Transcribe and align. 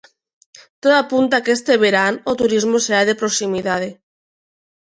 Todo 0.81 0.95
apunta 0.99 1.43
que 1.43 1.55
este 1.57 1.73
verán 1.83 2.13
o 2.31 2.33
turismo 2.39 2.77
será 2.85 3.01
de 3.09 3.19
proximidade. 3.21 3.89